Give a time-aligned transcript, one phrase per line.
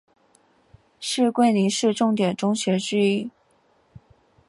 [0.99, 3.29] 是桂林市重点中学之一。